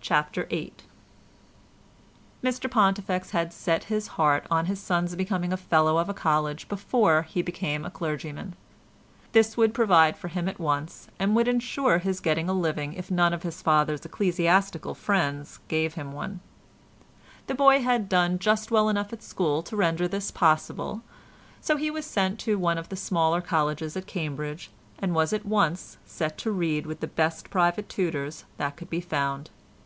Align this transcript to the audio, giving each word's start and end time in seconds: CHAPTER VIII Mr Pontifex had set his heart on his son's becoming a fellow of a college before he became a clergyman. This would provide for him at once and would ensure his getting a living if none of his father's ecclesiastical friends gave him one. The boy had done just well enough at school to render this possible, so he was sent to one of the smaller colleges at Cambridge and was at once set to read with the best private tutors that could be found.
CHAPTER 0.00 0.44
VIII 0.46 0.72
Mr 2.42 2.70
Pontifex 2.70 3.32
had 3.32 3.52
set 3.52 3.84
his 3.92 4.06
heart 4.16 4.46
on 4.50 4.64
his 4.64 4.80
son's 4.80 5.14
becoming 5.16 5.52
a 5.52 5.56
fellow 5.58 5.98
of 5.98 6.08
a 6.08 6.14
college 6.14 6.66
before 6.66 7.22
he 7.24 7.42
became 7.42 7.84
a 7.84 7.90
clergyman. 7.90 8.54
This 9.32 9.58
would 9.58 9.74
provide 9.74 10.16
for 10.16 10.28
him 10.28 10.48
at 10.48 10.58
once 10.60 11.08
and 11.18 11.36
would 11.36 11.46
ensure 11.48 11.98
his 11.98 12.20
getting 12.20 12.48
a 12.48 12.54
living 12.54 12.94
if 12.94 13.10
none 13.10 13.34
of 13.34 13.42
his 13.42 13.60
father's 13.60 14.06
ecclesiastical 14.06 14.94
friends 14.94 15.58
gave 15.68 15.92
him 15.92 16.12
one. 16.12 16.40
The 17.46 17.54
boy 17.56 17.82
had 17.82 18.08
done 18.08 18.38
just 18.38 18.70
well 18.70 18.88
enough 18.88 19.12
at 19.12 19.22
school 19.22 19.62
to 19.64 19.76
render 19.76 20.08
this 20.08 20.30
possible, 20.30 21.02
so 21.60 21.76
he 21.76 21.90
was 21.90 22.06
sent 22.06 22.38
to 22.40 22.56
one 22.56 22.78
of 22.78 22.88
the 22.88 22.96
smaller 22.96 23.42
colleges 23.42 23.94
at 23.94 24.06
Cambridge 24.06 24.70
and 24.98 25.14
was 25.14 25.34
at 25.34 25.44
once 25.44 25.98
set 26.06 26.38
to 26.38 26.50
read 26.50 26.86
with 26.86 27.00
the 27.00 27.08
best 27.08 27.50
private 27.50 27.90
tutors 27.90 28.44
that 28.56 28.76
could 28.76 28.88
be 28.88 29.02
found. 29.02 29.50